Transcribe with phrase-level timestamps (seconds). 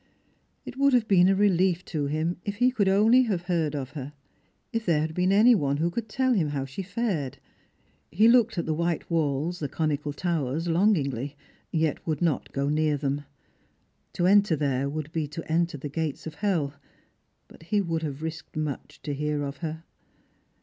[0.65, 3.91] It would have been a relief to him if he could only have heard of
[3.91, 4.13] her;
[4.73, 7.37] if there had been any one who could tell him how she fared.
[8.11, 11.35] He looked at the white walls, the conical towers, long ingly,
[11.71, 13.25] yet would not go near them.
[14.13, 16.73] To enter there would be to enter the gates of hell.
[17.47, 19.83] But he would have risked much to hear of her.